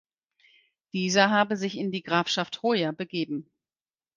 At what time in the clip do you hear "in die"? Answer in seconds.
1.77-2.01